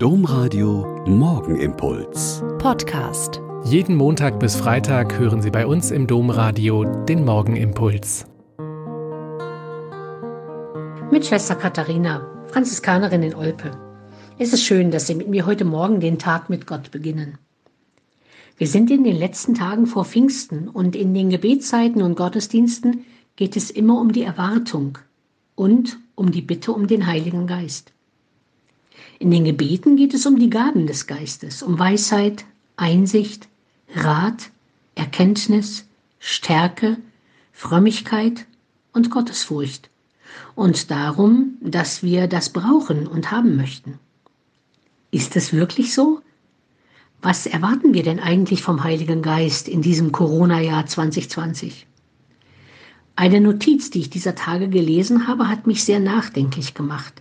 Domradio 0.00 1.02
Morgenimpuls. 1.08 2.40
Podcast. 2.58 3.40
Jeden 3.64 3.96
Montag 3.96 4.38
bis 4.38 4.54
Freitag 4.54 5.18
hören 5.18 5.42
Sie 5.42 5.50
bei 5.50 5.66
uns 5.66 5.90
im 5.90 6.06
Domradio 6.06 6.84
den 6.84 7.24
Morgenimpuls. 7.24 8.24
Mit 11.10 11.26
Schwester 11.26 11.56
Katharina, 11.56 12.24
Franziskanerin 12.46 13.24
in 13.24 13.34
Olpe. 13.34 13.72
Es 14.38 14.52
ist 14.52 14.62
schön, 14.62 14.92
dass 14.92 15.08
Sie 15.08 15.16
mit 15.16 15.26
mir 15.26 15.46
heute 15.46 15.64
Morgen 15.64 15.98
den 15.98 16.20
Tag 16.20 16.48
mit 16.48 16.68
Gott 16.68 16.92
beginnen. 16.92 17.36
Wir 18.56 18.68
sind 18.68 18.92
in 18.92 19.02
den 19.02 19.16
letzten 19.16 19.56
Tagen 19.56 19.88
vor 19.88 20.04
Pfingsten 20.04 20.68
und 20.68 20.94
in 20.94 21.12
den 21.12 21.28
Gebetszeiten 21.28 22.02
und 22.02 22.16
Gottesdiensten 22.16 23.04
geht 23.34 23.56
es 23.56 23.68
immer 23.68 24.00
um 24.00 24.12
die 24.12 24.22
Erwartung 24.22 24.98
und 25.56 25.98
um 26.14 26.30
die 26.30 26.42
Bitte 26.42 26.70
um 26.70 26.86
den 26.86 27.08
Heiligen 27.08 27.48
Geist. 27.48 27.92
In 29.18 29.30
den 29.32 29.44
Gebeten 29.44 29.96
geht 29.96 30.14
es 30.14 30.26
um 30.26 30.38
die 30.38 30.50
Gaben 30.50 30.86
des 30.86 31.06
Geistes, 31.06 31.62
um 31.62 31.78
Weisheit, 31.78 32.44
Einsicht, 32.76 33.48
Rat, 33.94 34.50
Erkenntnis, 34.94 35.86
Stärke, 36.20 36.98
Frömmigkeit 37.52 38.46
und 38.92 39.10
Gottesfurcht 39.10 39.90
und 40.54 40.90
darum, 40.90 41.56
dass 41.60 42.02
wir 42.02 42.28
das 42.28 42.50
brauchen 42.50 43.08
und 43.08 43.32
haben 43.32 43.56
möchten. 43.56 43.98
Ist 45.10 45.34
es 45.36 45.52
wirklich 45.52 45.94
so? 45.94 46.20
Was 47.20 47.46
erwarten 47.46 47.94
wir 47.94 48.04
denn 48.04 48.20
eigentlich 48.20 48.62
vom 48.62 48.84
Heiligen 48.84 49.22
Geist 49.22 49.68
in 49.68 49.82
diesem 49.82 50.12
Corona-Jahr 50.12 50.86
2020? 50.86 51.86
Eine 53.16 53.40
Notiz, 53.40 53.90
die 53.90 54.00
ich 54.00 54.10
dieser 54.10 54.36
Tage 54.36 54.68
gelesen 54.68 55.26
habe, 55.26 55.48
hat 55.48 55.66
mich 55.66 55.82
sehr 55.82 55.98
nachdenklich 55.98 56.74
gemacht. 56.74 57.20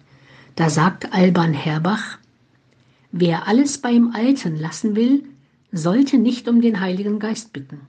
Da 0.58 0.72
sagt 0.72 1.14
Alban 1.14 1.54
Herbach, 1.54 2.18
wer 3.12 3.48
alles 3.48 3.78
beim 3.78 4.14
Alten 4.16 4.56
lassen 4.56 4.96
will, 4.96 5.24
sollte 5.72 6.18
nicht 6.18 6.48
um 6.48 6.62
den 6.62 6.80
Heiligen 6.80 7.20
Geist 7.20 7.54
bitten. 7.54 7.82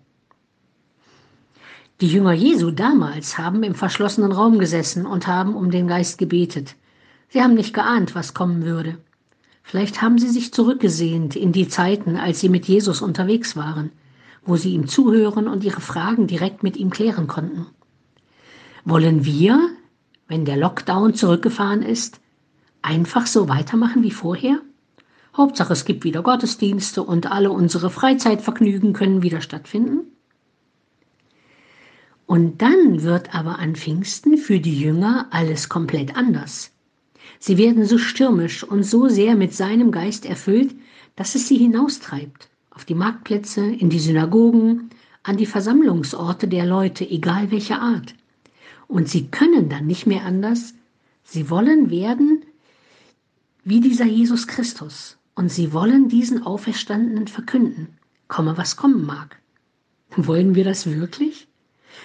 Die 2.03 2.09
Jünger 2.09 2.35
Jesu 2.35 2.71
damals 2.71 3.39
haben 3.39 3.63
im 3.63 3.75
verschlossenen 3.75 4.33
Raum 4.33 4.59
gesessen 4.59 5.07
und 5.07 5.27
haben 5.27 5.55
um 5.55 5.71
den 5.71 5.89
Geist 5.89 6.19
gebetet. 6.19 6.75
Sie 7.31 7.43
haben 7.43 7.55
nicht 7.55 7.73
geahnt, 7.73 8.15
was 8.15 8.35
kommen 8.35 8.67
würde. 8.67 8.99
Vielleicht 9.63 10.03
haben 10.03 10.19
sie 10.19 10.29
sich 10.29 10.53
zurückgesehnt 10.53 11.37
in 11.37 11.53
die 11.53 11.69
Zeiten, 11.69 12.17
als 12.17 12.41
sie 12.41 12.51
mit 12.51 12.67
Jesus 12.67 13.01
unterwegs 13.01 13.57
waren, 13.57 13.93
wo 14.45 14.57
sie 14.57 14.75
ihm 14.75 14.87
zuhören 14.89 15.49
und 15.49 15.65
ihre 15.65 15.81
Fragen 15.81 16.27
direkt 16.27 16.63
mit 16.63 16.77
ihm 16.77 16.91
klären 16.91 17.29
konnten. 17.29 17.67
Wollen 18.85 19.25
wir, 19.25 19.59
wenn 20.27 20.45
der 20.45 20.59
Lockdown 20.59 21.15
zurückgefahren 21.15 21.81
ist, 21.81 22.21
einfach 22.83 23.27
so 23.27 23.49
weitermachen 23.49 24.03
wie 24.03 24.11
vorher? 24.11 24.61
Hauptsache, 25.37 25.73
es 25.73 25.85
gibt 25.85 26.05
wieder 26.05 26.23
Gottesdienste 26.23 27.03
und 27.03 27.31
alle 27.31 27.51
unsere 27.51 27.91
Freizeitvergnügen 27.91 28.93
können 28.93 29.23
wieder 29.23 29.41
stattfinden? 29.41 30.01
Und 32.27 32.61
dann 32.61 33.03
wird 33.03 33.35
aber 33.35 33.59
an 33.59 33.75
Pfingsten 33.75 34.37
für 34.37 34.61
die 34.61 34.79
Jünger 34.79 35.29
alles 35.31 35.69
komplett 35.69 36.17
anders. 36.17 36.73
Sie 37.39 37.57
werden 37.57 37.85
so 37.85 37.99
stürmisch 37.99 38.65
und 38.65 38.83
so 38.83 39.09
sehr 39.09 39.37
mit 39.37 39.55
seinem 39.55 39.93
Geist 39.93 40.27
erfüllt, 40.27 40.75
dass 41.17 41.35
es 41.35 41.49
sie 41.49 41.57
hinaustreibt, 41.57 42.49
auf 42.71 42.85
die 42.85 42.95
Marktplätze, 42.95 43.65
in 43.65 43.91
die 43.91 43.99
Synagogen, 43.99 44.91
an 45.23 45.37
die 45.37 45.47
Versammlungsorte 45.47 46.49
der 46.49 46.67
Leute, 46.67 47.09
egal 47.09 47.51
welcher 47.51 47.81
Art. 47.81 48.15
Und 48.89 49.09
sie 49.09 49.29
können 49.29 49.69
dann 49.69 49.87
nicht 49.87 50.07
mehr 50.07 50.25
anders, 50.25 50.75
sie 51.23 51.49
wollen 51.51 51.91
werden 51.91 52.43
wie 53.69 53.81
dieser 53.81 54.07
Jesus 54.07 54.47
Christus. 54.47 55.19
Und 55.35 55.53
sie 55.53 55.75
wollen 55.75 56.09
diesen 56.09 56.43
Auferstandenen 56.43 57.29
verkünden, 57.29 57.89
komme 58.27 58.57
was 58.57 58.77
kommen 58.77 59.05
mag. 59.05 59.37
Wollen 60.17 60.55
wir 60.55 60.65
das 60.65 60.91
wirklich? 60.91 61.49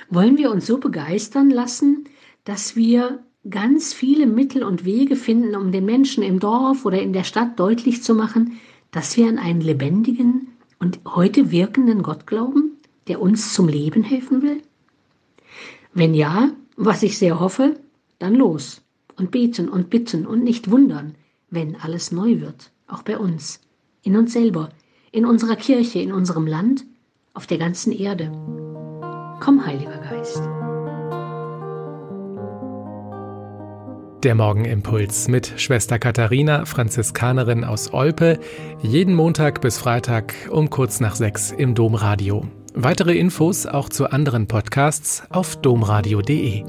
Wollen 0.10 0.38
wir 0.38 0.52
uns 0.52 0.68
so 0.68 0.78
begeistern 0.78 1.50
lassen, 1.50 2.04
dass 2.44 2.76
wir 2.76 3.24
ganz 3.50 3.94
viele 3.94 4.28
Mittel 4.28 4.64
und 4.64 4.84
Wege 4.84 5.16
finden, 5.16 5.56
um 5.56 5.72
den 5.72 5.86
Menschen 5.86 6.22
im 6.22 6.42
Dorf 6.42 6.86
oder 6.86 7.02
in 7.02 7.14
der 7.14 7.24
Stadt 7.24 7.58
deutlich 7.58 8.04
zu 8.04 8.14
machen, 8.14 8.60
dass 8.92 9.16
wir 9.16 9.28
an 9.30 9.40
einen 9.40 9.62
lebendigen 9.62 10.50
und 10.80 11.00
heute 11.06 11.50
wirkenden 11.50 12.04
Gott 12.04 12.28
glauben, 12.28 12.74
der 13.08 13.22
uns 13.22 13.54
zum 13.54 13.70
Leben 13.70 14.04
helfen 14.04 14.42
will? 14.42 14.62
Wenn 15.94 16.14
ja, 16.14 16.52
was 16.76 17.04
ich 17.04 17.18
sehr 17.18 17.40
hoffe, 17.40 17.80
dann 18.20 18.36
los 18.36 18.82
und 19.18 19.32
beten 19.32 19.70
und 19.70 19.90
bitten 19.90 20.26
und 20.26 20.44
nicht 20.44 20.70
wundern, 20.70 21.16
wenn 21.54 21.76
alles 21.76 22.12
neu 22.12 22.42
wird, 22.42 22.72
auch 22.88 23.04
bei 23.04 23.18
uns, 23.18 23.62
in 24.02 24.18
uns 24.18 24.34
selber, 24.34 24.70
in 25.12 25.26
unserer 25.26 25.56
Kirche, 25.56 26.00
in 26.00 26.12
unserem 26.12 26.48
Land, 26.48 26.86
auf 27.34 27.48
der 27.48 27.58
ganzen 27.58 27.92
Erde. 27.92 28.32
Komm, 29.40 29.66
Heiliger 29.66 29.98
Geist. 29.98 30.42
Der 34.24 34.36
Morgenimpuls 34.36 35.28
mit 35.28 35.54
Schwester 35.58 36.00
Katharina, 36.00 36.64
Franziskanerin 36.64 37.66
aus 37.66 37.92
Olpe, 37.92 38.40
jeden 38.82 39.16
Montag 39.16 39.60
bis 39.60 39.78
Freitag 39.78 40.34
um 40.50 40.70
kurz 40.70 41.02
nach 41.02 41.16
sechs 41.16 41.52
im 41.52 41.76
Domradio. 41.76 42.48
Weitere 42.74 43.18
Infos 43.18 43.66
auch 43.66 43.90
zu 43.90 44.10
anderen 44.10 44.48
Podcasts 44.48 45.24
auf 45.30 45.58
domradio.de. 45.58 46.64